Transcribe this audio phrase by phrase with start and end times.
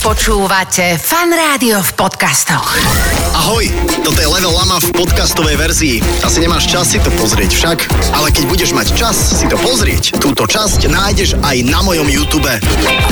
[0.00, 2.72] Počúvate Fan Rádio v podcastoch.
[3.36, 3.68] Ahoj,
[4.00, 6.00] toto je Level Lama v podcastovej verzii.
[6.24, 7.78] Asi nemáš čas si to pozrieť však,
[8.16, 12.48] ale keď budeš mať čas si to pozrieť, túto časť nájdeš aj na mojom YouTube.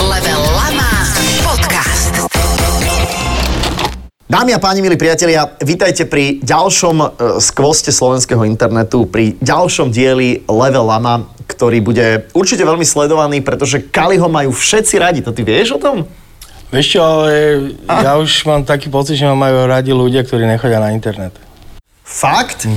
[0.00, 0.92] Level Lama
[1.44, 2.24] Podcast.
[4.24, 7.06] Dámy a páni, milí priatelia, vítajte pri ďalšom e,
[7.44, 14.32] skvoste slovenského internetu, pri ďalšom dieli Level Lama, ktorý bude určite veľmi sledovaný, pretože Kaliho
[14.32, 15.20] majú všetci radi.
[15.20, 16.08] To ty vieš o tom?
[16.68, 17.32] Vieš čo, ale
[17.88, 21.32] ja už mám taký pocit, že ma majú radi ľudia, ktorí nechodia na internet.
[22.04, 22.68] Fakt?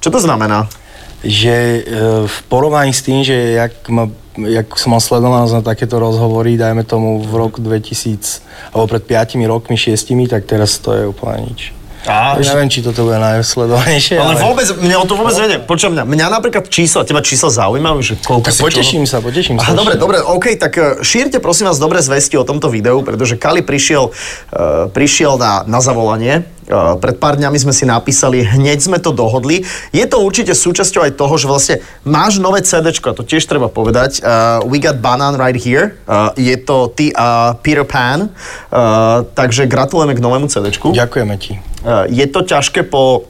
[0.00, 0.72] Čo to znamená?
[1.20, 1.80] Že e,
[2.24, 4.08] v porovnaní s tým, že jak, ma,
[4.40, 8.40] jak som mal sledovanosť na takéto rozhovory, dajme tomu v roku 2000,
[8.72, 11.76] alebo pred 5 rokmi, 6, tak teraz to je úplne nič.
[12.02, 14.42] Á, Ja neviem, či toto bude najsledovanejšie, Ale ale...
[14.42, 15.58] vôbec, mňa o to vôbec nejde.
[15.62, 19.62] Počujem mňa, mňa napríklad čísla, teba čísla zaujímajú, že koľko Tak si poteším sa, poteším
[19.62, 19.70] sa.
[19.70, 23.38] Aha, dobre, dobre, OK, tak e, šírte prosím vás dobré zvesti o tomto videu, pretože
[23.38, 26.42] Kali prišiel, uh, prišiel na, na zavolanie.
[26.70, 29.66] Pred pár dňami sme si napísali, hneď sme to dohodli.
[29.90, 33.66] Je to určite súčasťou aj toho, že vlastne máš nové CD, a to tiež treba
[33.66, 34.22] povedať.
[34.22, 35.98] Uh, we got Banan right here.
[36.06, 38.30] Uh, je to ty a Peter Pan.
[38.70, 40.70] Uh, takže gratulujeme k novému CD.
[40.70, 41.58] Ďakujeme ti.
[41.82, 43.26] Uh, je to ťažké po,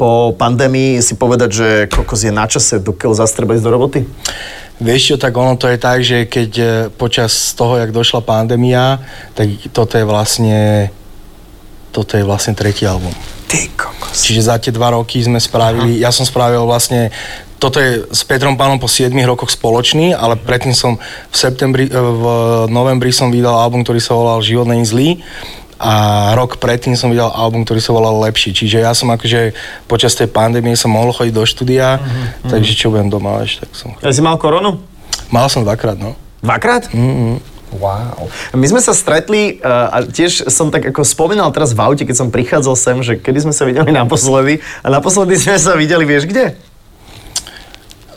[0.00, 4.00] po pandémii si povedať, že kokos je na čase, dokiaľ zastrebať do roboty?
[4.80, 9.04] Vieš čo, tak ono to je tak, že keď e, počas toho, jak došla pandémia,
[9.36, 10.88] tak toto je vlastne
[11.90, 13.12] toto je vlastne tretí album.
[13.50, 14.22] Ty kokos.
[14.22, 16.08] Čiže za tie dva roky sme spravili, Aha.
[16.08, 17.10] ja som spravil vlastne,
[17.58, 21.92] toto je s Petrom Pánom po 7 rokoch spoločný, ale predtým som v septembri, e,
[21.92, 22.24] v
[22.70, 25.20] novembri som vydal album, ktorý sa volal Život není zlý
[25.80, 25.92] a
[26.36, 28.52] rok predtým som vydal album, ktorý sa volal Lepší.
[28.52, 29.56] Čiže ja som akože
[29.88, 32.52] počas tej pandémie som mohol chodiť do štúdia, uh-huh.
[32.52, 33.96] takže čo budem doma, vieš, tak som...
[34.04, 34.76] Ja si mal koronu?
[35.32, 36.12] Mal som dvakrát, no.
[36.44, 36.92] Dvakrát?
[36.92, 37.49] Mm-hmm.
[37.70, 38.26] Wow.
[38.50, 42.16] My sme sa stretli uh, a tiež som tak ako spomínal teraz v aute, keď
[42.18, 46.26] som prichádzal sem, že kedy sme sa videli naposledy a naposledy sme sa videli, vieš
[46.26, 46.58] kde?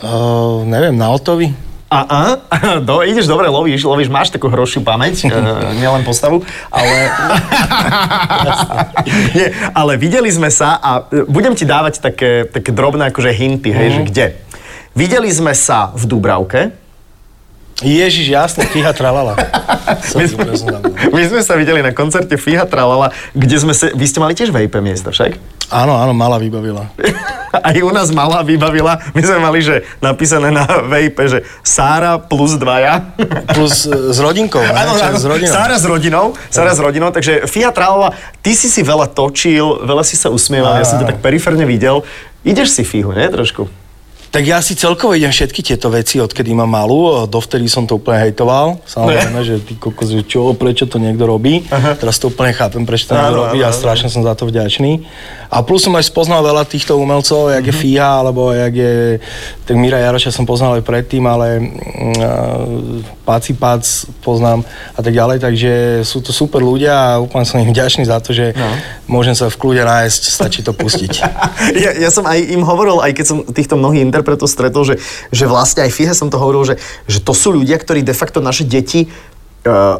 [0.01, 1.53] Uh, neviem, na Otovi?
[1.93, 2.21] A, a,
[2.89, 6.41] do, ideš dobre, lovíš, lovíš, máš takú hrošiu pamäť, uh, nielen postavu,
[6.73, 7.13] ale...
[9.37, 13.69] Nie, ale videli sme sa a e, budem ti dávať také, také drobné akože hinty,
[13.69, 14.25] hej, že kde.
[14.97, 16.82] Videli sme sa v Dubravke,
[17.83, 19.35] Ježiš, jasne, Fiha Tralala.
[20.17, 20.47] My sme,
[21.11, 23.91] my sme sa videli na koncerte Fiha Tralala, kde sme sa...
[23.91, 25.35] Vy ste mali tiež vape miesto však?
[25.73, 26.87] Áno, áno, mala vybavila.
[27.69, 28.97] Aj u nás malá vybavila.
[29.13, 33.13] My sme mali, že napísané na vape, že Sára plus dvaja.
[33.53, 34.61] Plus e, s rodinkou?
[34.61, 35.53] Áno, áno, s rodinou.
[35.53, 36.25] Sára s rodinou.
[36.49, 40.81] Sára s rodinou, takže Fia Tralala, ty si si veľa točil, veľa si sa usmieval,
[40.81, 42.01] ja som ťa tak periférne videl.
[42.41, 43.29] Ideš si Fihu, nie?
[43.29, 43.82] Trošku.
[44.33, 48.17] Tak ja si celkovo idem všetky tieto veci, odkedy mám malú, dovtedy som to úplne
[48.17, 48.81] hejtoval.
[48.81, 51.61] Samozrejme, že ty kokos, že čo, prečo to niekto robí.
[51.69, 51.93] Aha.
[51.93, 55.05] Teraz to úplne chápem, prečo to niekto robí a strašne som za to vďačný.
[55.53, 59.21] A plus som aj spoznal veľa týchto umelcov, jak je Fíha, alebo jak je...
[59.69, 63.85] Tak Mira Jaroša som poznal aj predtým, ale uh, Paci Pac
[64.25, 64.65] poznám
[64.97, 68.33] a tak ďalej, takže sú to super ľudia a úplne som im vďačný za to,
[68.33, 68.65] že No.
[69.05, 71.13] môžem sa v kľude nájsť, stačí to pustiť.
[71.73, 74.95] Ja, ja som aj im hovoril, aj keď som týchto mnohých interpretov stretol, že,
[75.29, 76.75] že vlastne aj Fihe som to hovoril, že,
[77.05, 79.11] že to sú ľudia, ktorí de facto naše deti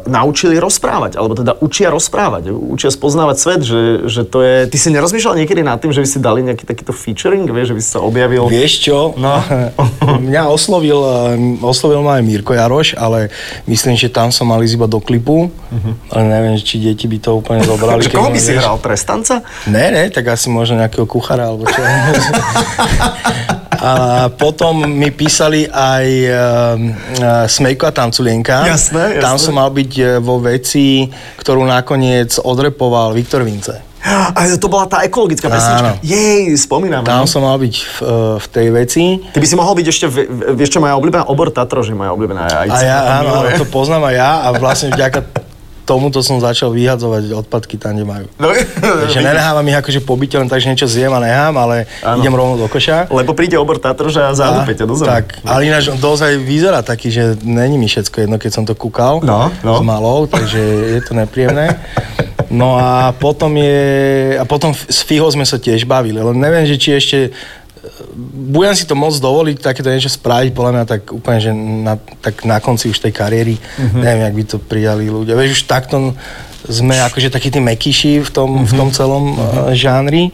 [0.04, 3.80] naučili rozprávať, alebo teda učia rozprávať, učia spoznávať svet, že,
[4.12, 4.68] že to je...
[4.68, 7.76] Ty si nerozmýšľal niekedy nad tým, že by si dali nejaký takýto featuring, vieš, že
[7.76, 8.44] by si sa objavil...
[8.44, 9.16] Vieš čo?
[9.16, 9.40] No.
[10.28, 13.32] Mňa oslovil, eh, oslovil ma aj Mirko Jaroš, ale
[13.64, 15.48] myslím, že tam som mal ísť iba do klipu,
[16.12, 18.04] ale neviem, či deti by to úplne zobrali.
[18.04, 18.76] Koho by si vieš- hral?
[18.84, 19.40] Trestanca?
[19.64, 21.80] Ne, ne, tak asi možno nejakého kuchára alebo čo.
[23.84, 23.92] A
[24.32, 28.64] potom mi písali aj uh, Smejko a Tanculienka.
[28.64, 29.20] Jasné, jasné.
[29.20, 31.06] Tam som mal byť eh, vo veci,
[31.38, 33.94] ktorú nakoniec odrepoval Viktor Vince.
[34.04, 35.96] A to bola tá ekologická pesnička.
[35.96, 36.04] Áno.
[36.04, 37.08] Jej, spomínam.
[37.08, 37.30] Tam no.
[37.30, 39.04] som mal byť v, eh, v tej veci.
[39.32, 40.06] Ty by si mohol byť ešte,
[40.52, 44.12] vieš čo, moja obľúbená obor Tatro, že moja obľúbená aj A ja, áno, to poznám
[44.12, 45.53] aj ja a vlastne vďaka
[45.84, 48.26] tomuto som začal vyhadzovať odpadky tam, kde majú.
[48.36, 48.50] No,
[48.80, 52.20] Takže nenehávam ich akože po byte, len tak, že niečo zjem a nechám, ale Áno.
[52.20, 53.06] idem rovno do koša.
[53.08, 55.08] Lebo príde obor Tatroža a zádupe ťa do zeme.
[55.10, 58.72] Tak, ale ináč on dozaj vyzerá taký, že není mi všetko jedno, keď som to
[58.72, 59.78] kúkal No, no.
[59.78, 60.58] s malou, takže
[60.96, 61.76] je to nepríjemné.
[62.48, 63.78] No a potom je,
[64.36, 67.18] a potom s Fiho sme sa tiež bavili, len neviem, že či ešte
[68.50, 72.44] budem si to môcť dovoliť takéto niečo spraviť, podľa mňa tak úplne, že na, tak
[72.48, 74.00] na konci už tej kariéry, mm-hmm.
[74.00, 75.36] neviem, jak by to prijali ľudia.
[75.36, 76.16] Vieš, už takto
[76.64, 78.68] sme akože takí tí mekyši v tom, mm-hmm.
[78.68, 79.74] v tom celom mm-hmm.
[79.76, 80.24] žánri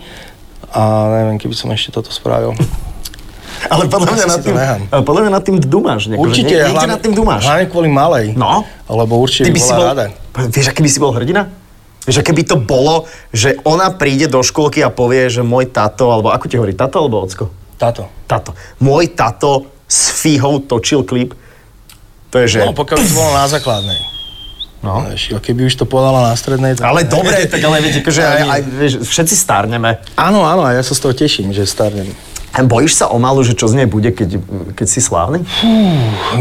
[0.71, 2.55] a neviem, keby som ešte toto spravil.
[3.69, 4.57] Ale podľa mňa, nad tým,
[5.05, 6.09] podľa mňa nad tým dumáš.
[6.09, 7.45] Nejako, Určite, nie, niekde nad tým dumáš.
[7.45, 8.33] hlavne kvôli malej.
[8.33, 8.65] No.
[8.89, 10.05] Lebo určite by bola bol, rada.
[10.49, 11.60] vieš, aký by si bol hrdina?
[12.09, 16.09] Vieš, aké by to bolo, že ona príde do škôlky a povie, že môj tato,
[16.09, 17.53] alebo ako ti hovorí, tato alebo ocko?
[17.77, 18.09] Táto.
[18.25, 18.57] Tato.
[18.81, 21.37] Môj tato s Fíhou točil klip.
[22.31, 22.61] To je, že...
[22.65, 24.01] No, pokiaľ by to bolo na základnej.
[24.81, 25.05] No.
[25.05, 26.89] Vieš, a keby už to podala na strednej, tak...
[26.89, 30.01] Ale dobre, tak ale viete, akože aj, aj, vieš, všetci starneme.
[30.17, 32.09] Áno, áno, a ja sa z toho teším, že starnem.
[32.51, 34.43] A bojíš sa o malu, že čo z nej bude, keď,
[34.75, 35.47] keď si slávny?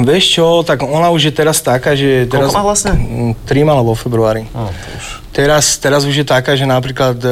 [0.01, 2.25] Vieš čo, tak ona už je teraz taká, že...
[2.25, 2.97] Teraz, má vlastne?
[2.97, 4.50] Mm, Tri mala vo februári.
[4.50, 5.21] Už.
[5.29, 7.29] Teraz, teraz už je taká, že napríklad e,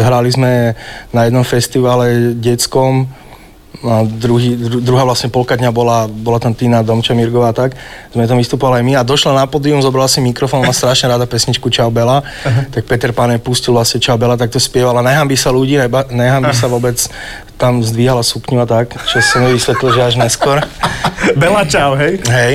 [0.00, 0.72] hrali sme
[1.12, 3.04] na jednom festivale detskom,
[3.78, 7.78] a druhý, dru, druhá vlastne polka dňa bola, bola tam Tina Domča Mirgová tak,
[8.10, 8.92] sme tam vystupovali aj my.
[8.98, 12.26] A došla na pódium, zobrala si mikrofón, má strašne rada pesničku Čau Bela,
[12.74, 16.50] tak Peter Pane pustil vlastne Čau Bela, tak to spievala, nehambí sa ľudí, neba, nehambí
[16.50, 16.98] sa vôbec,
[17.58, 20.62] tam zdvíhala sukňu a tak, čo som jej vysvetlil, že až neskôr.
[21.34, 22.22] Bela čau, hej?
[22.30, 22.54] Hej,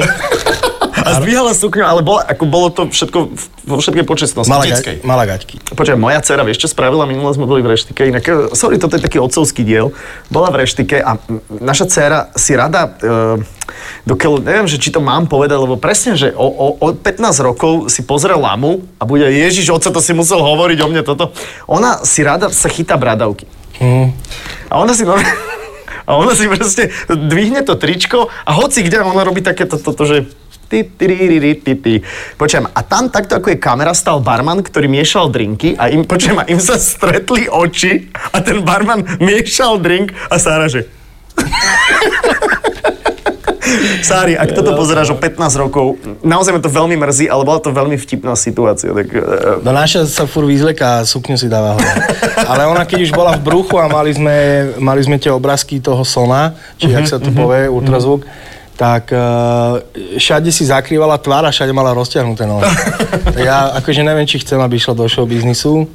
[1.04, 3.20] A zdvíhala sukňu, ale bolo, ako bolo to všetko
[3.68, 4.48] vo všetkej počestnosti.
[4.48, 5.04] mala, detskej.
[5.04, 5.60] ga, mala gaťky.
[5.76, 7.04] Počkaj, moja dcera, vieš čo spravila?
[7.04, 8.08] Minule sme boli v reštike.
[8.08, 9.92] Inak, eh, sorry, toto je taký otcovský diel.
[10.32, 11.20] Bola v reštike a
[11.52, 13.44] naša dcera si rada, e,
[14.08, 17.92] dokiaľ, neviem, že či to mám povedať, lebo presne, že o, o, o 15 rokov
[17.92, 21.36] si pozrie lamu a bude, Ježiš, oco, to si musel hovoriť o mne toto.
[21.68, 23.46] Ona si rada sa chytá bradavky.
[23.80, 24.16] Mm.
[24.72, 25.30] A ona si normálne...
[26.04, 30.28] A ona si proste dvihne to tričko a hoci kde ona robí takéto toto, že
[30.82, 31.94] ty, ty, ty, ty.
[32.34, 36.42] Počujem, a tam takto ako je kamera stal barman, ktorý miešal drinky a im, počujem,
[36.42, 40.90] a im sa stretli oči a ten barman miešal drink a Sára, že...
[44.04, 47.72] Sári, ak toto pozeráš o 15 rokov, naozaj ma to veľmi mrzí, ale bola to
[47.74, 48.92] veľmi vtipná situácia.
[48.92, 49.22] Tak, eh,
[49.64, 51.92] No naša sa fur vyzleka a sukňu si dáva hore.
[52.44, 54.38] Ale ona keď už bola v bruchu a mali sme,
[54.78, 58.28] mali sme tie obrázky toho sona, či jak sa to povie, ultrazvuk,
[58.74, 59.78] tak uh,
[60.18, 62.66] všade si zakrývala tvár a všade mala rozťahnuté nohy.
[63.24, 65.86] Tak ja akože neviem, či chcem, aby išla do show biznisu.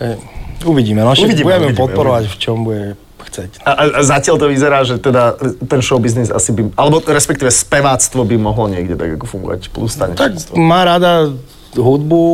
[0.00, 0.20] E,
[0.64, 2.84] Uvidíme, no však Uvidíme, budeme uvidíme, podporovať, v čom bude
[3.24, 3.50] chceť.
[3.64, 8.24] A, a, zatiaľ to vyzerá, že teda ten show business asi by, alebo respektíve speváctvo
[8.24, 10.54] by mohlo niekde tak ako fungovať, plus Tak tanečníctvo.
[10.60, 11.32] má rada
[11.74, 12.24] hudbu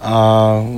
[0.00, 0.14] a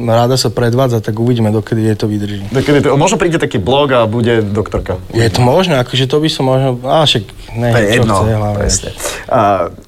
[0.05, 2.43] rada sa predvádza, tak uvidíme, dokedy jej to vydrží.
[2.51, 4.99] Dokedy to, možno príde taký blog a bude doktorka.
[5.11, 7.23] Je to možné, akože to by som možno, a však
[7.55, 8.59] ne, To je čo jedno, chce, hlavne.
[8.59, 8.89] presne.
[9.27, 9.41] A,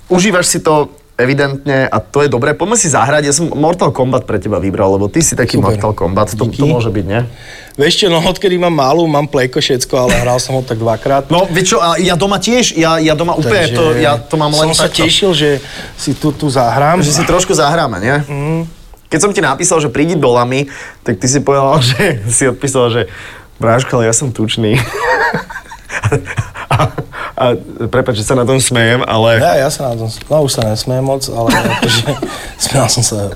[0.07, 2.55] užívaš si to evidentne a to je dobré.
[2.55, 5.75] Poďme si zahrať, ja som Mortal Kombat pre teba vybral, lebo ty si taký Super.
[5.75, 6.67] Mortal Kombat, to, to Díky.
[6.67, 7.23] môže byť, nie?
[7.75, 11.27] Vieš čo, no odkedy mám malú, mám plejko všetko, ale hral som ho tak dvakrát.
[11.27, 14.35] No, vieš čo, a ja doma tiež, ja, ja doma úplne Takže to, ja to
[14.35, 15.07] mám len Som sa takto.
[15.07, 15.51] tešil, že
[15.95, 16.99] si tu, tu zahrám.
[16.99, 18.15] Že si trošku zahráme, nie?
[18.31, 18.63] Mm.
[19.09, 20.67] Keď som ti napísal, že prídi do Lamy,
[21.07, 23.03] tak ty si povedal, že si odpísal, že
[23.59, 24.75] Bráško, ale ja som tučný.
[26.75, 26.77] a,
[27.39, 27.45] a
[27.87, 29.39] prepáč, že sa na tom smejem, ale...
[29.39, 31.49] Ja, ja sa na tom, no už sa nesmiem moc, ale
[31.79, 32.03] akože
[32.59, 33.31] smial som sa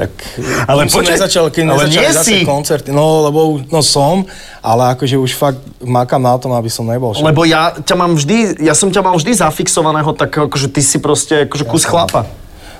[0.00, 0.16] tak
[0.64, 2.48] Ale kým som počkaj, nezačal, keď ale nie zase si.
[2.48, 4.24] koncerty, no lebo no som,
[4.64, 7.12] ale akože už fakt makám na tom, aby som nebol.
[7.12, 7.26] Však.
[7.26, 10.96] Lebo ja ťa mám vždy, ja som ťa mal vždy zafixovaného tak, akože ty si
[11.02, 12.24] proste akože kus chlapa.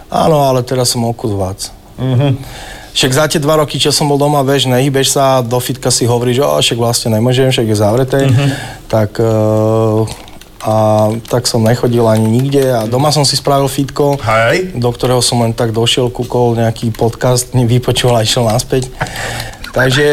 [0.08, 1.70] Áno, ale teraz som o kus vác.
[2.00, 2.30] Mhm.
[2.90, 6.10] Však za tie dva roky, čo som bol doma, vieš, nehybeš sa, do fitka si
[6.10, 8.46] hovoríš, že však vlastne nemôžem, však je zavreté, Mhm.
[8.90, 10.02] tak, uh,
[10.60, 10.74] a,
[11.24, 14.74] tak som nechodil ani nikde a doma som si spravil fitko, Hej.
[14.74, 18.90] do ktorého som len tak došiel, kúkol nejaký podcast, vypočul a išiel naspäť.
[19.70, 20.06] Takže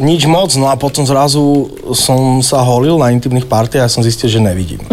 [0.00, 4.32] nič moc, no a potom zrazu som sa holil na intimných partiách a som zistil,
[4.32, 4.80] že nevidím.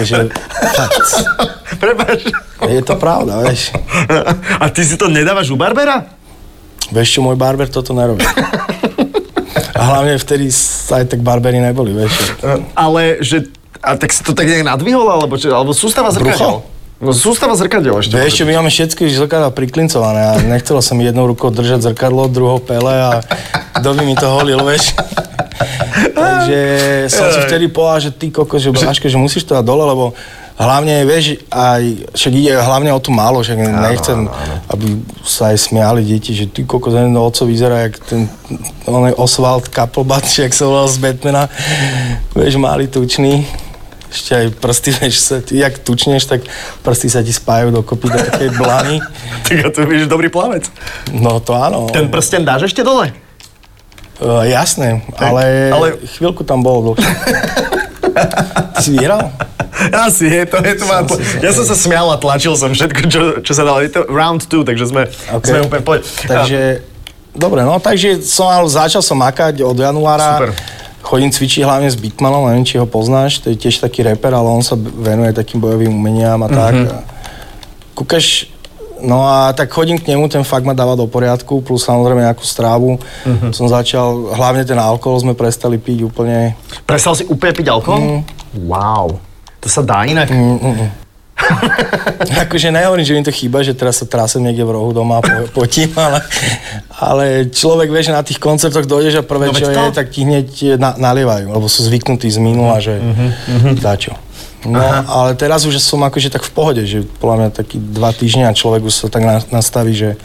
[0.00, 0.32] Takže,
[0.72, 1.04] fakt,
[1.80, 2.32] Prepáč.
[2.64, 3.76] je to pravda, vieš.
[4.56, 6.08] A ty si to nedávaš u Barbera?
[6.88, 8.24] Vieš čo, môj barber toto nerobí.
[9.76, 10.48] A hlavne vtedy
[10.90, 12.40] aj tak barbery neboli, vieš.
[12.72, 13.52] Ale že...
[13.80, 16.64] A tak si to tak nejak nadvihol, alebo, čo, alebo sústava zrkadiel?
[17.00, 18.12] No sústava zrkadiel ešte.
[18.12, 22.28] Vieš čo, my máme všetky zrkadla priklincované a nechcelo sa mi jednou rukou držať zrkadlo,
[22.28, 23.24] druhou pele a
[23.80, 24.92] kto by mi to holil, vieš.
[26.20, 26.60] Takže
[27.08, 30.12] som si vtedy povedal, že ty koko, že Bráško, že musíš to dať dole, lebo
[30.60, 34.28] hlavne, vieš, aj, však ide hlavne o tú málo, však nechcem,
[34.68, 38.28] aby sa aj smiali deti, že ty koko, ten oco vyzerá jak ten
[38.84, 41.48] on je Oswald Kappelbat, jak sa volal z Batmana,
[42.36, 43.48] vieš, malý, tučný.
[44.10, 46.42] Ešte aj prsty, vieš, sa, ty, jak tučneš, tak
[46.82, 48.98] prsty sa ti spájajú dokopy do takej blany.
[49.44, 50.66] Tak a ty vieš, dobrý plavec.
[51.10, 51.86] No to áno.
[51.88, 53.14] Ten prsten dáš ešte dole?
[54.18, 57.08] Uh, jasné, ale, ale- ale chvíľku tam bol dlhšie.
[58.74, 59.32] Ty si vyhral?
[59.94, 63.00] Asi je to, je to má, si- Ja som sa smial a tlačil som všetko,
[63.06, 63.80] čo, čo sa dalo.
[63.80, 65.44] Je to round two, takže sme, OK.
[65.46, 66.04] sme úplne.
[66.20, 66.84] Takže
[67.32, 70.36] dobre, no takže som, ale začal som makať od januára.
[70.36, 70.52] Super.
[71.10, 74.46] Chodím cvičiť hlavne s Bitmanom, neviem, či ho poznáš, to je tiež taký reper, ale
[74.46, 76.74] on sa venuje takým bojovým umeniam a tak.
[76.78, 76.86] Mhm.
[76.86, 76.96] A
[77.98, 78.46] Kúkaš,
[79.02, 82.46] no a tak chodím k nemu, ten fakt ma dáva do poriadku, plus samozrejme nejakú
[82.46, 83.02] strávu.
[83.26, 83.50] Mhm.
[83.50, 86.54] Som začal, hlavne ten alkohol sme prestali piť úplne.
[86.86, 88.22] Prestal si úplne piť alkohol?
[88.54, 89.18] Wow.
[89.60, 90.30] To sa dá inak?
[92.40, 95.22] Akože nehovorím, že mi to chýba, že teraz sa trasem niekde v rohu doma a
[95.22, 96.20] po, potím, ale,
[96.92, 99.72] ale človek vie, že na tých koncertoch dojdeš a prvé, No čo to.
[99.72, 104.14] je, tak ti hneď na, nalievajú, lebo sú zvyknutí z minula, že Mhm, dačo.
[104.60, 104.76] No,
[105.08, 108.52] ale teraz už som akože tak v pohode, že podľa mňa taký dva týždne a
[108.52, 110.20] človek už sa tak na- nastaví, že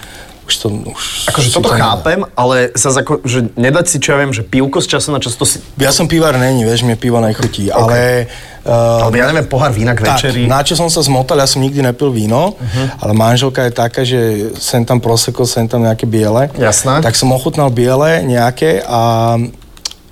[0.46, 0.68] už to...
[0.70, 1.98] Už Akože toto to nedá.
[1.98, 5.20] chápem, ale zase ako, že nedať si, čo ja viem, že pivko z času na
[5.20, 5.58] čas, to si...
[5.82, 8.30] Ja som pivár není, vieš, mne pivo nechutí, ale...
[8.66, 10.50] Uh, Alebo ja neviem, pohár vína k tak, večeri.
[10.50, 12.98] na čo som sa zmotal, ja som nikdy nepil víno, uh-huh.
[12.98, 16.50] ale manželka je taká, že sem tam proseko, sem tam nejaké biele.
[16.58, 17.06] Jasné.
[17.06, 19.38] Tak som ochutnal biele nejaké a,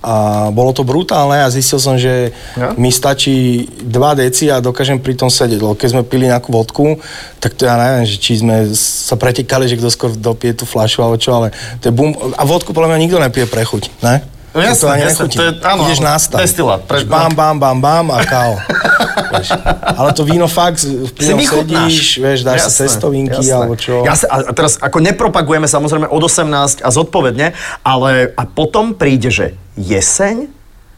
[0.04, 0.14] a
[0.52, 2.76] bolo to brutálne a zistil som, že Ja?
[2.76, 5.64] mi stačí 2 deci a dokážem pri tom sedieť.
[5.64, 7.00] Lebo keď sme pili nejakú vodku,
[7.40, 11.00] tak to ja neviem, že či sme sa pretekali, že kto skôr dopije tú fľašu
[11.00, 12.12] alebo čo, ale to je bum.
[12.36, 14.33] A vodku podľa mňa nikto nepije pre chuť, ne?
[14.54, 15.36] No jasné, to ani jasné, nechutí.
[15.36, 16.38] to je- áno, Ideš na stav.
[16.38, 18.54] destilát, pre- Bam, bam, bam, bam a kao.
[19.34, 19.50] vieš.
[19.90, 21.90] Ale to víno fakt, ňom vychutnáš.
[21.90, 24.06] sedíš, vieš, dáš si cestovinky alebo čo.
[24.06, 26.46] Jasne, a teraz ako nepropagujeme samozrejme od 18
[26.80, 27.50] a zodpovedne,
[27.82, 30.46] ale a potom príde, že jeseň,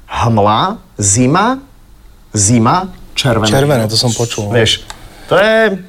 [0.07, 1.65] hmla, zima,
[2.31, 3.49] zima, červené.
[3.49, 4.53] Červené, to som počul.
[4.53, 4.85] Vieš,
[5.27, 5.81] to je...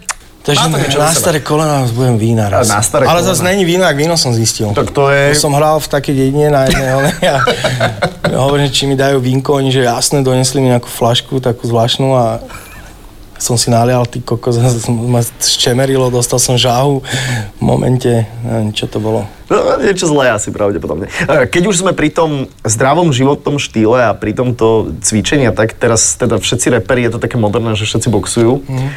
[0.47, 2.71] Takže má to na staré kolena budem vína raz.
[2.71, 4.71] Na staré Ale zase není víno, ak víno som zistil.
[4.71, 6.99] Tak to je- Som hral v takej dedine na jednej a
[8.47, 12.39] hovorím, či mi dajú vínko, oni že jasné, donesli mi nejakú flašku, takú zvláštnu a
[13.37, 14.57] som si nalial, ty kokos,
[15.13, 17.01] ma ščemerilo, dostal som žáhu
[17.57, 19.25] v momente, neviem, čo to bolo.
[19.47, 21.07] No, niečo zlé asi pravdepodobne.
[21.07, 26.19] E, Keď už sme pri tom zdravom životnom štýle a pri tomto cvičení, tak teraz
[26.19, 28.89] teda všetci reperi, je to také moderné, že všetci boxujú, mm.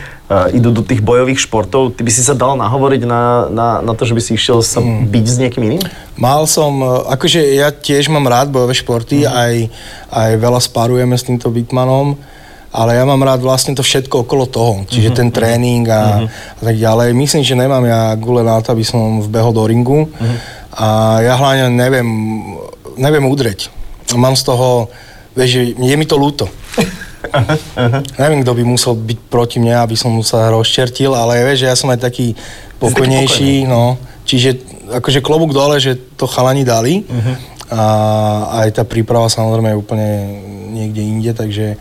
[0.50, 1.94] idú do tých bojových športov.
[1.94, 4.82] Ty by si sa dal nahovoriť na, na, na to, že by si išiel sa
[4.82, 5.06] mm.
[5.06, 5.82] byť s niekým iným?
[6.18, 9.70] Mal som, e, akože ja tiež mám rád bojové športy, aj,
[10.10, 12.18] aj veľa spárujeme s týmto Bitmanom,
[12.70, 16.76] ale ja mám rád vlastne to všetko okolo toho, čiže ten tréning a, a tak
[16.78, 17.10] ďalej.
[17.18, 20.06] Myslím, že nemám ja gule na to, aby som vbehol do ringu
[20.70, 22.08] a ja hlavne neviem,
[22.94, 23.74] neviem udreť.
[24.14, 24.86] Mám z toho,
[25.34, 26.46] vieš, že je mi to ľúto.
[28.16, 31.76] Neviem, kto by musel byť proti mne, aby som sa rozčertil, ale vieš, že ja
[31.76, 32.32] som aj taký
[32.80, 34.00] pokojnejší, no.
[34.24, 34.56] Čiže
[34.98, 37.04] akože klobúk dole, že to chalani dali.
[37.70, 37.82] A
[38.66, 40.08] aj tá príprava samozrejme je úplne
[40.70, 41.78] niekde inde, takže,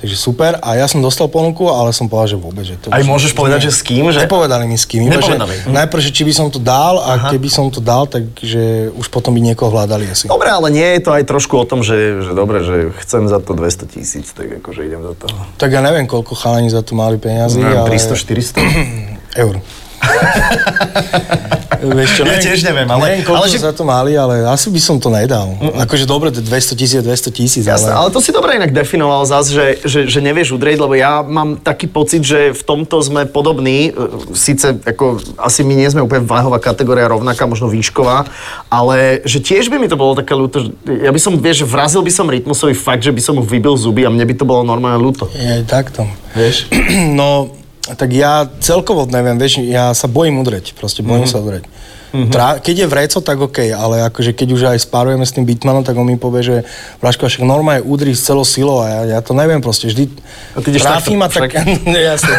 [0.00, 0.56] takže super.
[0.64, 2.64] A ja som dostal ponuku, ale som povedal, že vôbec.
[2.64, 4.08] Že to Aj môžeš povedať, že s kým?
[4.08, 4.24] Že...
[4.24, 5.06] Nepovedali mi s kým.
[5.06, 5.54] iba, že Nepovedali.
[5.64, 5.72] Hm.
[5.76, 9.36] Najprv, že či by som to dal a keby som to dal, takže už potom
[9.36, 10.26] by niekoho hľadali asi.
[10.28, 13.38] Dobre, ale nie je to aj trošku o tom, že, že dobre, že chcem za
[13.40, 15.26] to 200 tisíc, tak akože idem za to.
[15.60, 17.92] Tak ja neviem, koľko chalani za to mali peniazy, Neviem, ale...
[17.92, 18.60] 300, 400?
[19.44, 19.60] Eur.
[21.80, 24.68] Vieš čo, Ja tiež neviem, ale- Neviem, koľko ale že- za to mali, ale asi
[24.68, 25.56] by som to nedal.
[25.80, 27.98] Akože dobre, to je 200 tisíc, 200 tisíc, Jasné, ale...
[27.98, 31.56] ale to si dobre inak definoval zás, že, že, že nevieš udrieť, lebo ja mám
[31.56, 33.88] taký pocit, že v tomto sme podobní.
[33.88, 33.92] E,
[34.30, 38.28] Síce ako, asi my nie sme úplne váhová kategória rovnaká, možno výšková,
[38.68, 40.60] ale že tiež by mi to bolo také ľúto.
[40.62, 43.42] že- Ja by som, vieš, že vrazil by som rytmusovi fakt, že by som mu
[43.42, 45.32] vybil zuby a mne by to bolo normálne ľúto.
[45.32, 46.04] Je takto.
[46.34, 46.68] Vieš?
[47.10, 51.32] No, tak ja celkovo neviem, vieš, ja sa bojím udreť, proste bojím Mhm.
[51.32, 51.64] sa udreť.
[52.10, 55.86] Trá, keď je vreco, tak OK, ale akože keď už aj spárujeme s tým Bitmanom,
[55.86, 56.56] tak on mi povie, že
[56.98, 60.10] Vraško, však normálne udri s celou silou a ja, ja to neviem proste, vždy
[60.50, 61.62] A ty ideš tráfim a takto, tak,
[62.10, 62.34] jasne,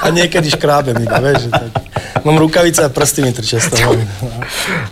[0.00, 1.70] a niekedy škrábem iba, vieš, že tak.
[2.24, 3.92] Mám rukavice a prsty mi trčia z toho.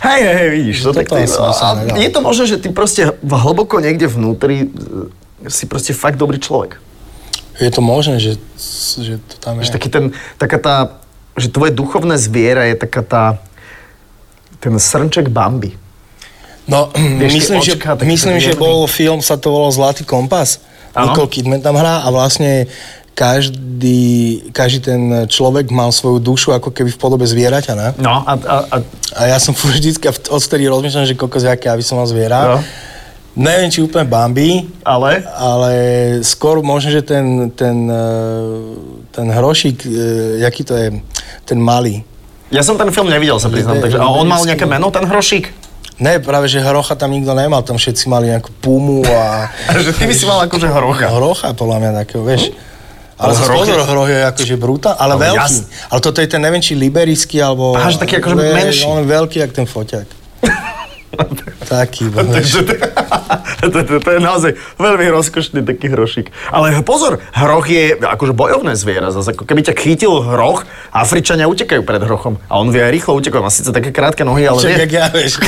[0.05, 4.05] Hej, hej, vidíš, to tak ty, a je to možné, že ty proste hlboko niekde
[4.05, 6.77] vnútri e, si proste fakt dobrý človek.
[7.61, 8.41] Je to možné, že,
[8.97, 9.69] že to tam je.
[9.69, 10.05] Že taký ten,
[10.41, 10.75] taká tá,
[11.37, 13.23] že tvoje duchovné zviera je taká tá,
[14.57, 15.77] ten srnček Bambi.
[16.65, 16.89] No,
[17.21, 20.59] Vieš, myslím, že, očká, také myslím že bol film, sa to volal Zlatý kompas.
[20.91, 21.13] Áno.
[21.15, 22.67] Nicole Kidman tam hrá a vlastne
[23.15, 27.87] každý, každý ten človek mal svoju dušu ako keby v podobe zvieraťa, ne?
[28.01, 28.77] No a, a, a
[29.15, 32.57] A ja som vždycky odtedy rozmýšľam, že kokos, aké aby som mal zviera.
[32.57, 32.59] No.
[33.31, 35.23] Neviem, či úplne Bambi, ale?
[35.31, 35.71] ale
[36.19, 37.97] skôr možno, že ten, ten, eh,
[39.07, 39.91] ten hrošík, eh,
[40.43, 40.87] jaký to je,
[41.47, 42.03] ten malý.
[42.51, 43.79] Ja som ten film nevidel, sa priznám.
[43.79, 45.47] Takže, a on mal nejaké meno, ten hrošík?
[46.03, 49.47] Ne, práve, že hrocha tam nikto nemal, tam všetci mali nejakú pumu a...
[49.85, 51.07] že ty by si mal akože hrocha.
[51.07, 52.51] Hrocha, podľa mňa takého, vieš.
[53.21, 55.39] Ale Ale zase pozor, hroch je akože brutál, ale Ale veľký.
[55.39, 57.77] jas- Ale toto je ten, neviem, či liberický, alebo...
[57.77, 58.83] Aha, že taký akože menší.
[58.89, 60.20] On veľký, jak ten foťák.
[61.67, 62.07] Taký.
[62.35, 62.73] Takže to,
[63.71, 66.31] to, to, to je naozaj veľmi rozkošný taký hrošik.
[66.51, 69.11] Ale pozor, hroch je akože bojovné zviera.
[69.11, 72.39] Zase ako keby ťa chytil hroch, Afričania utekajú pred hrochom.
[72.47, 73.39] A on vie aj rýchlo utekať.
[73.43, 74.97] Má síce také krátke nohy, ale Čak, vie.
[74.97, 75.39] ja, vieš.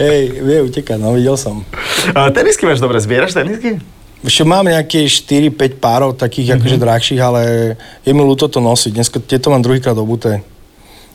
[0.00, 1.64] Hej, vie utekať, no videl som.
[2.12, 3.80] A tenisky máš dobre, zbieraš tenisky?
[4.20, 6.60] Ešte mám nejaké 4-5 párov takých mm-hmm.
[6.60, 7.42] akože drahších, ale
[8.04, 8.92] je mi ľúto to nosiť.
[8.92, 10.44] Dneska tieto mám druhýkrát obuté.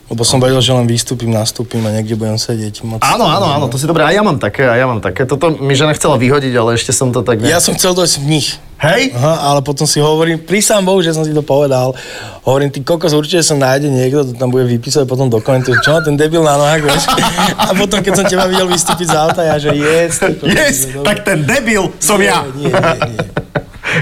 [0.05, 2.85] Lebo som vedel, že len vystúpim, nastúpim a niekde budem sedieť.
[2.85, 4.05] Moc Áno, áno, áno, to si dobré.
[4.05, 5.25] A ja mám také, a ja mám také.
[5.25, 7.41] Toto mi žena chcela vyhodiť, ale ešte som to tak...
[7.41, 8.61] Ja som chcel dojsť v nich.
[8.77, 9.17] Hej?
[9.17, 11.97] Aha, ale potom si hovorím, pri sám Bohu, že som si to povedal.
[12.45, 15.97] Hovorím, ty kokos, určite sa nájde niekto, to tam bude vypísať potom do komentu, čo
[16.05, 17.09] ten debil na nohách, vieš?
[17.57, 20.21] A potom, keď som teba videl vystúpiť z auta, ja že yes.
[20.21, 21.05] kokos, Yes, dobre.
[21.07, 22.45] tak ten debil som ja.
[22.53, 23.19] Nie, nie, nie.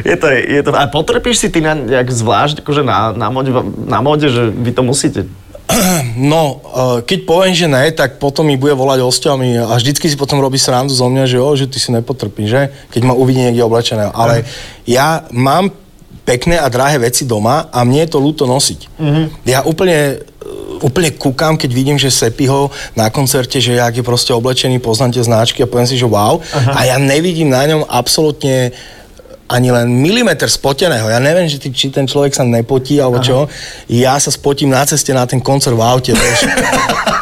[0.02, 3.54] Je to, je to, a potrpíš si ty na, nejak zvlášť akože na, na, mode,
[3.86, 5.30] na mode, že vy to musíte?
[6.14, 10.16] No, eh, keď poviem, že ne, tak potom mi bude volať osťami a vždycky si
[10.20, 12.62] potom robí srandu zo mňa, že, o, že ty si nepotrpíš, že?
[12.94, 14.12] Keď ma uvidí niekde oblečené.
[14.14, 14.46] Ale
[14.86, 15.72] ja mám
[16.24, 18.80] pekné a drahé veci doma a mne je to ľúto nosiť.
[19.44, 24.32] Ja úplne eh, úplne kúkam, keď vidím, že Sepiho na koncerte, že jak je proste
[24.36, 26.44] oblečený, poznám tie značky a poviem si, že wow.
[26.76, 28.76] A ja nevidím na ňom absolútne
[29.48, 31.08] ani len milimeter spoteného.
[31.08, 33.52] Ja neviem, že ty, či ten človek sa nepotí, alebo čo.
[33.92, 36.48] Ja sa spotím na ceste na ten koncert v aute, vieš.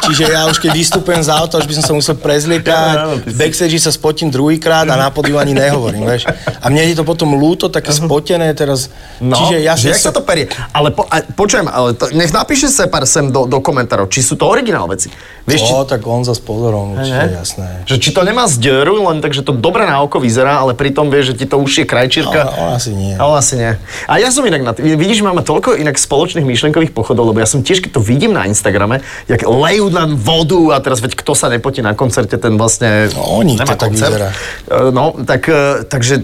[0.02, 3.78] Čiže ja už keď vystupujem z auta, už by som sa musel prezliekať, si- backstage
[3.78, 6.26] sa spotím druhýkrát a na podiu ani nehovorím, vieš.
[6.58, 8.90] A mne je to potom ľúto, také spotené teraz.
[9.22, 10.50] No, Čiže ja že jak sa to perie?
[10.74, 14.34] Ale po, a, počujem, ale to, nech napíše Separ sem do, do komentárov, či sú
[14.34, 15.06] to originál veci.
[15.46, 17.86] Vieš, či, O, tak on za pozorom, určite, jasné.
[17.86, 21.14] že či to nemá zdieru, len tak, že to dobre na oko vyzerá, ale pritom
[21.14, 21.86] vieš, že ti to už je
[22.22, 22.40] krajčírka.
[22.46, 23.12] Ale on asi nie.
[23.18, 23.72] Ale asi nie.
[24.06, 27.48] A ja som inak na t- vidíš, máme toľko inak spoločných myšlenkových pochodov, lebo ja
[27.48, 31.34] som tiež, keď to vidím na Instagrame, jak lejú nám vodu a teraz veď kto
[31.34, 34.30] sa nepotí na koncerte, ten vlastne No, oni, nemá to tak vyzerá.
[34.68, 36.22] E, No, tak, e, takže,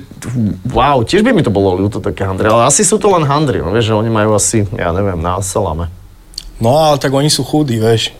[0.67, 3.59] wow, tiež by mi to bolo ľúto také handry, ale asi sú to len handry,
[3.59, 5.89] no vieš, že oni majú asi, ja neviem, na salame.
[6.59, 8.11] No, ale tak oni sú chudí, vieš.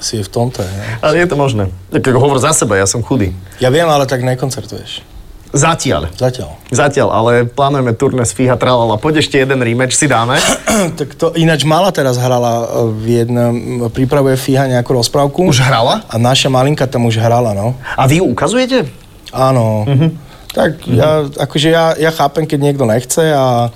[0.00, 0.96] Asi je v tomto, ne?
[1.04, 1.68] Ale je to možné.
[1.92, 3.36] Tak ako hovor za seba, ja som chudý.
[3.60, 5.04] Ja viem, ale tak nekoncertuješ.
[5.50, 6.14] Zatiaľ.
[6.14, 6.62] Zatiaľ.
[6.70, 9.02] Zatiaľ, ale plánujeme turné z Fíha Tralala.
[9.02, 10.38] Poď ešte jeden rematch si dáme.
[10.98, 13.54] tak to ináč Mala teraz hrala e, v jednom,
[13.90, 15.50] pripravuje Fíha nejakú rozprávku.
[15.50, 16.06] Už hrala?
[16.06, 17.74] A naša malinka tam už hrala, no.
[17.98, 18.86] A vy ju ukazujete?
[19.34, 19.86] Áno.
[20.50, 23.70] Tak ja, akože ja, ja chápem, keď niekto nechce a,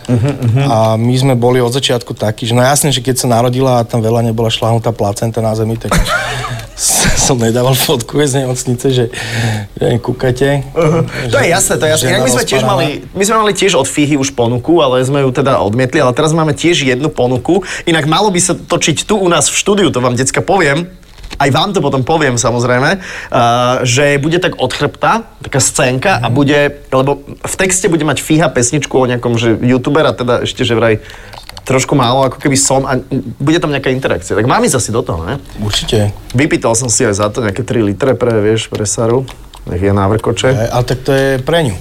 [0.66, 3.86] a my sme boli od začiatku takí, že no jasne, že keď sa narodila a
[3.86, 5.94] tam veľa nebola šlahnutá placenta na zemi, tak
[6.74, 9.04] som nedával fotku z nemocnice, že,
[9.78, 10.66] že kúkate.
[11.30, 12.18] To je jasné, to je jasné.
[12.18, 15.30] my sme tiež mali, my sme mali tiež od Fíhy už ponuku, ale sme ju
[15.30, 17.62] teda odmietli, ale teraz máme tiež jednu ponuku.
[17.86, 20.90] Inak malo by sa točiť tu u nás v štúdiu, to vám decka poviem.
[21.34, 26.30] Aj vám to potom poviem samozrejme, uh, že bude tak od chrbta, taká scénka a
[26.30, 30.78] bude, lebo v texte bude mať Fíha pesničku o nejakom že youtubera, teda ešte že
[30.78, 31.02] vraj
[31.64, 33.00] trošku málo, ako keby som a
[33.40, 34.36] bude tam nejaká interakcia.
[34.36, 35.40] Tak mám ísť asi do toho, ne?
[35.58, 36.12] Určite.
[36.36, 39.24] Vypýtal som si aj za to nejaké 3 litre pre, vieš, pre Saru.
[39.64, 40.48] Nech je návrkoče.
[40.52, 41.76] E, Ale tak to je pre ňu.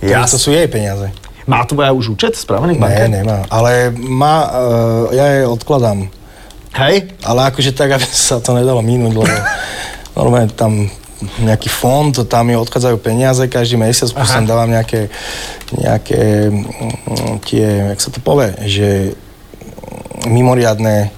[0.00, 0.32] To, Jas.
[0.32, 1.12] to sú jej peniaze.
[1.44, 3.06] Má tu aj už účet spravený v banke?
[3.06, 3.44] Ne, nemá.
[3.52, 6.08] Ale má, uh, ja jej odkladám.
[6.72, 7.12] Hej?
[7.22, 9.36] Ale akože tak, aby sa to nedalo minúť, lebo
[10.16, 10.88] normálne tam
[11.40, 15.08] nejaký fond, tam mi odchádzajú peniaze každý mesiac, plus tam dávam nejaké,
[15.74, 18.88] nejaké mm, tie, jak sa to povie, že
[20.26, 21.10] mimoriadne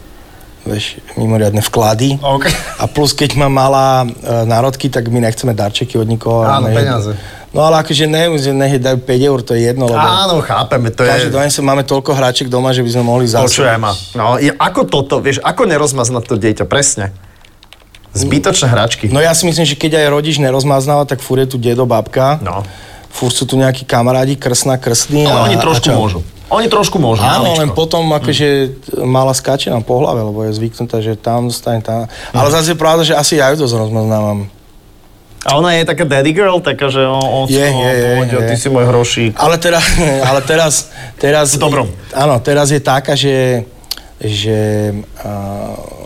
[0.64, 2.16] vieš, mimoriadne vklady.
[2.24, 2.48] OK.
[2.80, 4.08] A plus, keď má malá e,
[4.48, 6.40] národky, tak my nechceme darčeky od nikoho.
[6.40, 7.12] Áno, Ne- peniaze.
[7.54, 10.90] No ale akože ne, že nech dajú 5 eur, to je jedno, lebo Áno, chápeme,
[10.90, 11.54] to každý je...
[11.54, 13.46] sa máme toľko hráček doma, že by sme mohli zase.
[13.46, 13.94] Počujem ma.
[14.18, 17.14] No, je, ako toto, vieš, ako nerozmaznať to dieťa, presne.
[18.14, 19.10] Zbytočné hračky.
[19.10, 22.38] No ja si myslím, že keď aj rodič nerozmaznáva, tak furt je tu dedo, babka.
[22.38, 22.62] No.
[23.10, 25.26] Furt sú tu nejakí kamarádi, krsná, krstní.
[25.26, 26.20] Ale a, oni trošku a môžu.
[26.54, 27.26] Oni trošku môžu.
[27.26, 27.60] Áno, maličko.
[27.60, 28.48] len potom akože
[29.02, 32.06] mala skáče nám po hlave, lebo je zvyknutá, že tam zostane tam.
[32.30, 34.46] Ale zase je pravda, že asi ja ju dosť rozmaznávam.
[35.44, 38.48] A ona je taká daddy girl, taká, že o, o, Je, je, je, je.
[38.48, 39.36] ty si môj hrošík.
[39.36, 39.84] Ale teraz,
[40.30, 40.88] ale teraz,
[41.20, 41.52] teraz...
[41.52, 41.90] V dobrom.
[42.16, 43.68] Áno, teraz je taká, že,
[44.24, 46.03] že uh,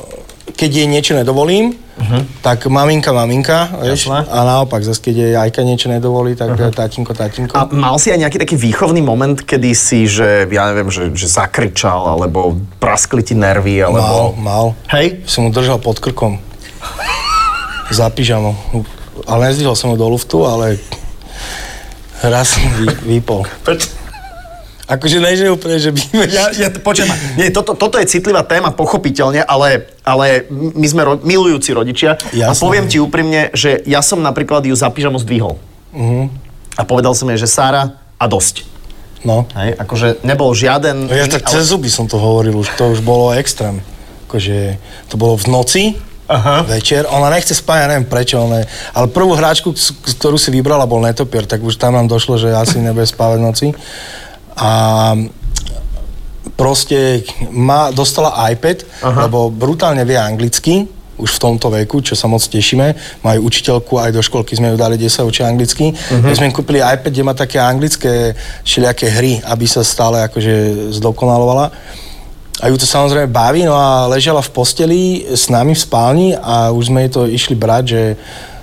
[0.59, 2.42] keď jej niečo nedovolím, uh-huh.
[2.42, 6.75] tak maminka, maminka, vieš, a naopak, zase keď jej Ajka niečo nedovolí, tak uh-huh.
[6.75, 7.55] tatinko, tatinko.
[7.55, 11.31] A mal si aj nejaký taký výchovný moment, kedy si, že ja neviem, že, že
[11.31, 14.35] zakričal, alebo praskli ti nervy, mal, alebo...
[14.35, 14.64] mal.
[14.90, 15.23] Hej?
[15.31, 16.42] Som mu držal pod krkom.
[17.94, 18.59] Za pyžamo.
[19.31, 20.83] Ale nezdvihol som ho do luftu, ale
[22.18, 23.47] raz som vy, vypol.
[23.62, 23.97] Preč?
[24.88, 26.01] Akože ne, že úplne, že by...
[26.33, 31.12] Ja, ja, počujem, nie, toto, toto je citlivá téma, pochopiteľne, ale, ale my sme ro,
[31.20, 32.16] milujúci rodičia.
[32.16, 32.62] A Jasné.
[32.64, 35.61] poviem ti úprimne, že ja som napríklad ju za pyžamo zdvihol.
[35.92, 36.33] Mhm.
[36.79, 38.66] A povedal som jej, že Sára, a dosť.
[39.27, 39.46] No.
[39.55, 41.11] Hej, akože nebol žiaden...
[41.11, 43.83] No ja tak ale- cez zuby som to hovoril už, to už bolo extrém.
[44.31, 44.79] Akože
[45.11, 45.83] to bolo v noci,
[46.29, 46.61] Aha.
[46.68, 49.72] večer, ona nechce spať, ja neviem prečo, ale, ale prvú hráčku,
[50.20, 53.46] ktorú si vybrala, bol netopier, tak už tam nám došlo, že asi nebude spávať v
[53.48, 53.66] noci.
[54.59, 54.71] A
[56.59, 57.23] proste
[57.55, 59.31] má, dostala iPad, Aha.
[59.31, 62.94] lebo brutálne vie anglicky, už v tomto veku, čo sa moc tešíme.
[63.27, 65.90] Majú učiteľku, aj do školky sme ju dali, kde sa učí anglicky.
[65.90, 66.23] Uh-huh.
[66.23, 71.75] My sme kúpili iPad, kde má také anglické všelijaké hry, aby sa stále akože zdokonalovala.
[72.59, 76.75] A ju to samozrejme baví, no a ležala v posteli s nami v spálni a
[76.75, 78.03] už sme jej to išli brať, že,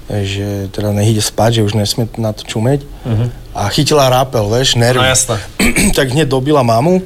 [0.09, 2.79] že teda nech ide spať, že už nesmie na to čumeť.
[2.85, 3.27] Uh-huh.
[3.57, 5.01] A chytila rápel, vieš, nervy.
[5.01, 5.41] No jasné.
[5.97, 7.01] tak hneď dobila mamu,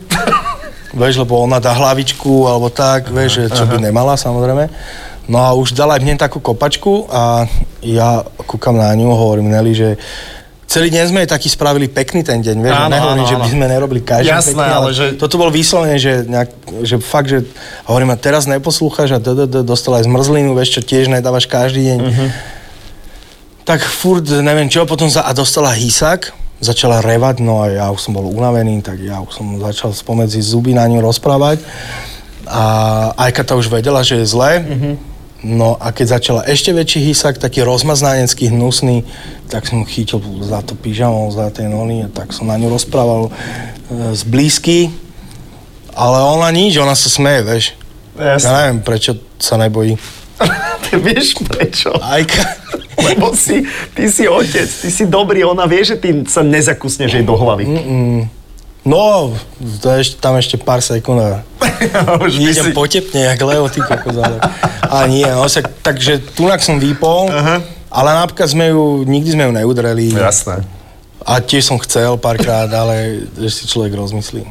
[1.01, 4.67] vieš, lebo ona dá hlavičku alebo tak, vieš, že čo by nemala samozrejme.
[5.29, 7.45] No a už dala mne takú kopačku a
[7.85, 9.89] ja kúkam na ňu, hovorím Nelly, že
[10.65, 13.65] celý deň sme taký spravili pekný ten deň, vieš, Áno, nehovorím, áno, že by sme
[13.69, 16.49] nerobili každý Jasné, pekný, ale ale, že- toto bol vyslovene, že, nejak,
[16.81, 17.45] že fakt, že
[17.85, 19.19] hovorím, a teraz neposlúchaš a
[19.62, 21.99] dostala aj zmrzlinu, vieš, čo tiež nedávaš každý deň.
[22.01, 22.29] Uh-huh.
[23.69, 28.01] Tak furt, neviem čo, potom za, a dostala hysák, začala revať, no a ja už
[28.01, 31.62] som bol unavený, tak ja už som začal spomedzi zuby na ňu rozprávať.
[32.49, 32.63] A
[33.13, 34.65] Ajka to už vedela, že je zlé.
[34.65, 34.97] Uh-huh.
[35.45, 39.05] No a keď začala ešte väčší hysák, taký rozmaznánecký, hnusný,
[39.53, 43.29] tak som chytil za to pyžamo, za tie nony a tak som na ňu rozprával
[43.29, 44.89] e, z blízky.
[45.93, 47.65] Ale ona nič, ona sa smeje, vieš.
[48.17, 48.49] Jasné.
[48.49, 49.93] Ja neviem, prečo sa nebojí.
[50.89, 51.93] Ty vieš prečo?
[52.01, 52.59] Ajka.
[53.01, 57.23] Lebo si, ty si otec, ty si dobrý, ona vie, že ty sa nezakusneš jej
[57.23, 57.65] do hlavy.
[58.79, 59.35] No,
[59.79, 61.19] to je ešte, tam ešte pár sekúnd.
[61.19, 61.43] a
[62.25, 64.39] Už Idem si- potepne, jak Leo, ty kokos, ale...
[64.81, 67.62] A nie, no, však, takže tunak som vypol, Aha.
[67.88, 70.09] ale napríklad sme ju, nikdy sme ju neudreli.
[70.09, 70.63] Jasné.
[71.21, 74.47] A tiež som chcel párkrát, ale že si človek rozmyslí.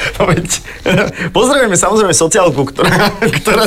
[0.20, 0.48] No veď,
[1.32, 3.64] Pozdravujeme samozrejme sociálku, ktorá, ktorá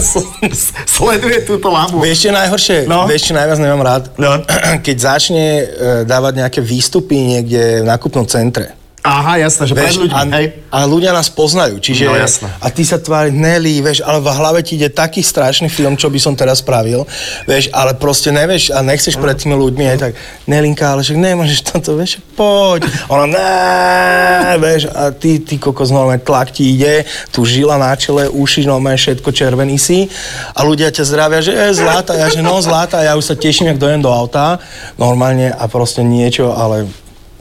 [0.86, 2.02] sleduje túto lamu.
[2.02, 2.78] Vieš, čo najhoršie?
[2.90, 3.06] No.
[3.06, 4.04] Vieš, čo najviac nemám rád?
[4.18, 4.42] No.
[4.86, 5.66] Keď začne e,
[6.06, 8.83] dávať nejaké výstupy niekde v nákupnom centre.
[9.04, 10.48] Aha, jasné, že pred Vieš, ľuďmi, a, hej.
[10.72, 12.08] a ľudia nás poznajú, čiže...
[12.08, 12.48] No, jasné.
[12.64, 16.08] A ty sa tvári, Nelly, vieš, ale v hlave ti ide taký strašný film, čo
[16.08, 17.04] by som teraz spravil,
[17.44, 20.12] vieš, ale proste nevieš a nechceš pred tými ľuďmi, aj tak,
[20.48, 22.88] Nelinka, ale však nemôžeš toto, vieš, poď.
[23.12, 27.04] Ona, ne, vieš, a ty, ty kokos, normálne tlak ti ide,
[27.36, 30.08] tu žila na čele, uši, normálne všetko červený si
[30.56, 33.76] a ľudia ťa zdravia, že je zlata, ja že no zlata, ja už sa teším,
[33.76, 34.64] jak dojem do auta,
[34.96, 36.88] normálne a proste niečo, ale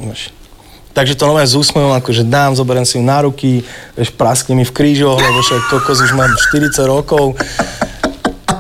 [0.03, 0.42] vieš,
[0.93, 3.65] Takže to nové s úsmevom, akože dám, zoberiem si ju na ruky,
[3.97, 7.33] vieš, praskne mi v krížoch, lebo však kokos už mám 40 rokov.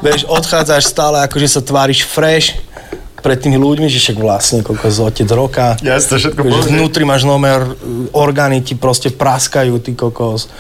[0.00, 2.56] Vieš, odchádzaš stále, akože sa tváriš fresh
[3.22, 5.78] pred tými ľuďmi, že však vlastne kokos otec roka.
[5.78, 6.74] Jasne, všetko pohodne.
[6.74, 7.62] vnútri máš nomer,
[8.10, 10.50] orgány ti proste praskajú, ty kokos.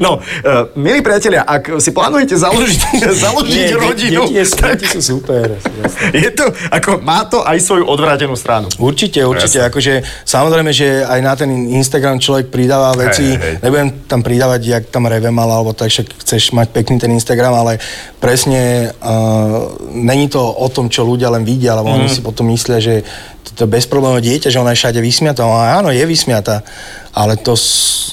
[0.00, 2.80] No, uh, milí priatelia, ak si plánujete založiť,
[3.28, 5.60] založiť Nie, rodinu, Deti, je, tak deti sú super.
[6.08, 8.72] je to, ako, má to aj svoju odvrátenú stranu.
[8.80, 9.60] Určite, určite.
[9.60, 13.36] Akože, samozrejme, že aj na ten Instagram človek pridáva veci.
[13.36, 13.54] Hej, hej.
[13.60, 17.52] Nebudem tam pridávať, jak tam reve mal, alebo tak, však chceš mať pekný ten Instagram,
[17.52, 17.76] ale
[18.16, 21.94] presne uh, není to o tom, čo ľudia len vidia, lebo Mhm.
[21.94, 22.00] mm.
[22.00, 23.04] oni si potom myslia, že
[23.44, 25.44] toto je bezproblémové dieťa, že ona je všade vysmiatá.
[25.44, 26.64] No, áno, je vysmiatá,
[27.14, 27.54] ale to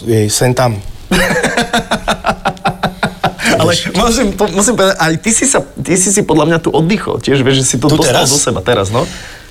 [0.06, 0.78] je sem tam.
[3.62, 6.70] Ale musím, po, musím povedať, aj ty si, sa, ty si si podľa mňa tu
[6.74, 8.34] oddychol, tiež vieš, že si to Tu dostal teraz?
[8.34, 9.06] do seba teraz, no?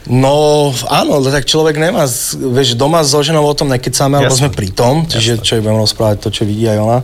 [0.08, 4.72] No, áno, tak človek nemá, vieš, doma so ženou o tom nekecáme, alebo sme pri
[4.72, 6.98] tom, čiže čo jej budem rozprávať, to, čo vidí aj ona.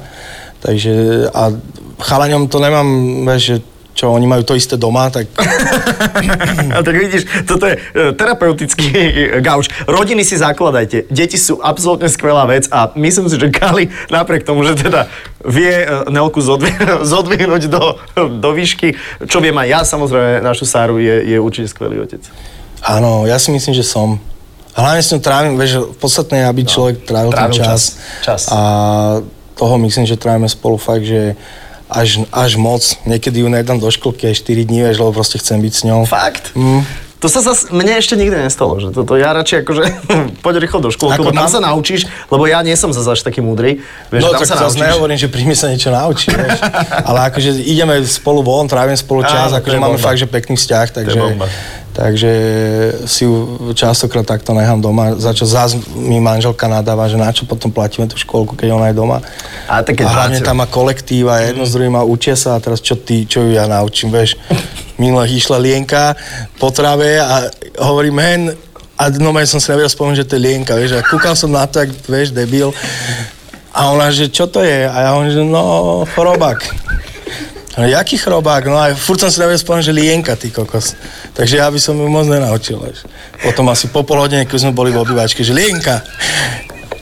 [0.64, 0.94] Takže,
[1.30, 1.52] a
[2.00, 2.88] chalaňom to nemám,
[3.28, 3.56] vieš, že
[3.96, 5.24] čo, oni majú to isté doma, tak
[6.76, 9.72] A tak vidíš, toto je e, terapeutický e, gauč.
[9.84, 11.08] Rodiny si zakladajte.
[11.08, 15.08] Deti sú absolútne skvelá vec a myslím si, že Kali napriek tomu, že teda
[15.42, 16.76] vie e, Nelku zodvi-
[17.12, 17.96] zodvihnúť do,
[18.36, 18.92] do výšky,
[19.24, 22.20] čo viem aj ja, samozrejme, našu Sáru je, je určite skvelý otec.
[22.84, 24.20] áno, ja si myslím, že som.
[24.76, 27.96] Hlavne s ňou trávim, vieš, podstatné je, aby človek trávil, No, trávil ten čas.
[28.20, 28.44] čas.
[28.44, 28.52] Čas.
[28.52, 28.58] A
[29.56, 31.32] toho myslím, že trávime spolu fakt, že
[31.90, 32.82] až, až moc.
[33.06, 36.00] Niekedy ju nedám do školky aj 4 dní, vieš, lebo proste chcem byť s ňou.
[36.06, 36.50] Fakt?
[36.54, 36.82] Mm.
[37.16, 39.82] To sa zas, mne ešte nikdy nestalo, že toto ja radšej akože
[40.44, 43.20] poď rýchlo do škôlky, lebo tam tam- sa naučíš, lebo ja nie som zase až
[43.24, 43.80] taký múdry.
[44.12, 46.60] Vieš, no tam tak sa zase nehovorím, že príjme sa niečo naučiť, vieš.
[47.08, 50.06] Ale akože ideme spolu von, trávime spolu čas, to akože máme bomba.
[50.12, 51.18] fakt, že pekný vzťah, takže.
[51.96, 52.32] Takže
[53.08, 57.48] si ju častokrát takto nechám doma, za čo zás mi manželka nadáva, že na čo
[57.48, 59.24] potom platíme tú školku, keď ona je doma.
[59.64, 62.84] A také a hlavne tam má kolektíva, jedno s druhým a učia sa a teraz
[62.84, 64.36] čo ty, čo ju ja naučím, vieš.
[65.00, 66.12] Minule išla Lienka
[66.60, 67.48] po trave a
[67.80, 68.42] hovorím, hen,
[69.00, 71.64] a no som si nevedel spomenúť, že to je Lienka, vieš, a kúkal som na
[71.64, 72.76] to, jak, vieš, debil.
[73.72, 74.84] A ona, že čo to je?
[74.84, 75.64] A ja hovorím, že no,
[76.12, 76.60] chorobák.
[77.76, 78.64] No, jaký chrobák?
[78.72, 80.96] No a furt som si nevedel spomenúť, že Lienka, ty kokos.
[81.36, 82.80] Takže ja by som ju moc nenaučil.
[82.80, 83.04] Vieš.
[83.44, 86.00] Potom asi po pol hodine, keď sme boli v obývačke, že Lienka.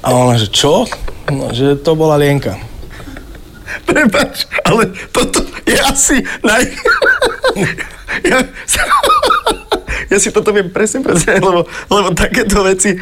[0.03, 0.83] A ona, že čo?
[1.31, 2.59] No, že to bola Lienka.
[3.87, 6.63] Prepač, ale toto je asi naj...
[8.31, 8.39] ja,
[10.11, 12.99] ja si toto viem presne predstaviť, lebo, lebo takéto veci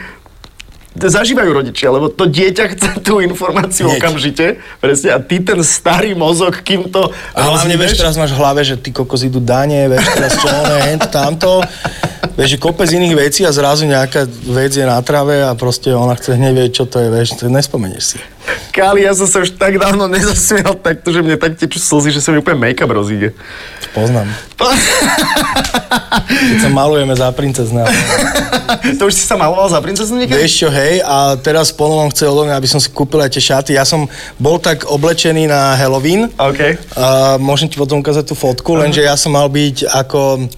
[0.97, 4.01] zažívajú rodičia, lebo to dieťa chce tú informáciu Hneď.
[4.01, 8.39] okamžite, presne, a ty ten starý mozog, kým to A hlavne, vieš, teraz máš v
[8.45, 10.77] hlave, že ty kokos idú dane, vieš, teraz čo ono,
[11.09, 11.65] tamto.
[12.33, 16.41] Vieš, kopec iných vecí a zrazu nejaká vec je na trave a proste ona chce
[16.41, 18.19] hneď vedieť, čo to je, vieš, to nespomenieš si.
[18.73, 22.25] Káli, ja som sa už tak dávno nezasmial takto, že mne tak tečú slzy, že
[22.25, 23.37] sa mi úplne make-up rozíde.
[23.93, 24.33] Poznám.
[26.33, 27.85] Keď sa malujeme za princezná.
[28.99, 30.41] to už si sa maloval za princeznu niekedy?
[30.41, 33.45] Vieš čo, hej, a teraz Polomon chce odo mňa, aby som si kúpil aj tie
[33.45, 33.71] šaty.
[33.77, 34.09] Ja som
[34.41, 36.33] bol tak oblečený na Halloween.
[36.41, 36.81] OK.
[36.97, 40.49] A môžem ti potom ukázať tú fotku, lenže ja som mal byť ako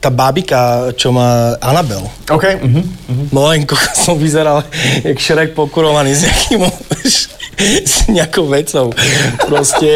[0.00, 2.00] tá babika, čo má Anabel.
[2.32, 2.44] OK.
[2.64, 2.82] Mhm.
[3.30, 3.68] No len
[4.04, 4.64] som vyzeral
[5.04, 6.60] jak šrek pokurovaný s nejakým,
[7.84, 8.88] s nejakou vecou.
[9.44, 9.90] Proste...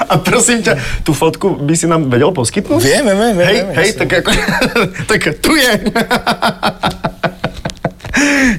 [0.00, 2.80] A prosím ťa, tú fotku by si nám vedel poskytnúť?
[2.80, 3.72] Vieme, vieme, Hej, vieme.
[3.76, 4.30] hej, tak ako...
[5.12, 5.72] tak tu je.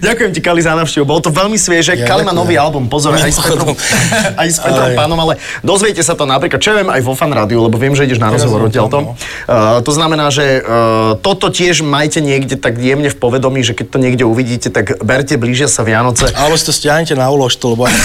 [0.01, 1.03] Ďakujem ti, Kali, za návštevu.
[1.03, 1.97] Bolo to veľmi svieže.
[1.97, 3.73] Ja Kali má nový album, pozor, aj s Petrom,
[4.37, 5.33] aj s Petrom Ale- Pánom, ale
[5.65, 8.21] dozviete sa to napríklad, čo ja viem, aj vo Fan Rádiu, lebo viem, že ideš
[8.21, 8.97] na rozhovor som odtiaľto.
[8.97, 9.13] tam, no.
[9.15, 13.85] Uh, to znamená, že uh, toto tiež majte niekde tak jemne v povedomí, že keď
[13.89, 16.29] to niekde uvidíte, tak berte, blížia sa Vianoce.
[16.35, 17.95] Alebo si to stiahnete na úložtu, lebo aj,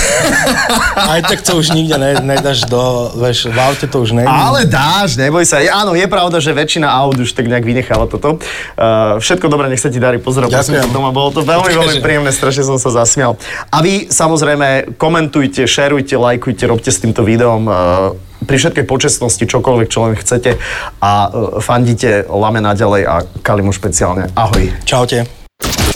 [1.16, 4.30] aj tak to už nikde ne, nedáš do, vieš, v aute to už nejde.
[4.30, 5.60] Ale dáš, neboj sa.
[5.60, 8.38] Áno, je pravda, že väčšina aut už tak nejak vynechala toto.
[8.76, 10.18] Uh, všetko dobré, nech sa ti darí.
[10.22, 10.90] Pozdrav, Ďakujem.
[10.90, 11.10] doma.
[11.12, 13.34] Bolo to veľmi, veľmi Takže- príjemné, strašne som sa zasmial.
[13.70, 17.74] A vy samozrejme komentujte, šerujte, lajkujte, robte s týmto videom uh,
[18.46, 20.58] pri všetkej počestnosti čokoľvek, čo len chcete
[21.02, 24.30] a uh, fandite Lame naďalej a Kalimu špeciálne.
[24.34, 24.70] Ahoj.
[24.82, 25.26] Čaute.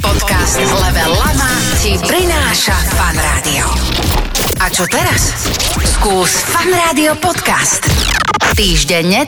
[0.01, 1.51] Podcast Level Lama
[1.83, 3.65] ti prináša Fan Rádio.
[4.61, 5.33] A čo teraz?
[5.83, 7.85] Skús Fan Rádio podcast.
[8.55, 9.19] Týždenne